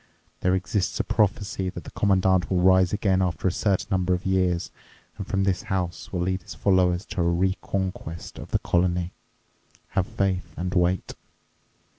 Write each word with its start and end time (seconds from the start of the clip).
There 0.39 0.55
exists 0.55 0.99
a 0.99 1.03
prophecy 1.03 1.69
that 1.69 1.83
the 1.83 1.91
Commandant 1.91 2.49
will 2.49 2.57
rise 2.59 2.91
again 2.91 3.21
after 3.21 3.47
a 3.47 3.51
certain 3.51 3.89
number 3.91 4.15
of 4.15 4.25
years 4.25 4.71
and 5.19 5.27
from 5.27 5.43
this 5.43 5.61
house 5.69 6.11
will 6.11 6.21
lead 6.21 6.41
his 6.41 6.55
followers 6.55 7.05
to 7.05 7.21
a 7.21 7.23
re 7.23 7.55
conquest 7.61 8.39
of 8.39 8.49
the 8.49 8.57
colony. 8.57 9.13
Have 9.89 10.07
faith 10.07 10.55
and 10.57 10.73
wait!" 10.73 11.13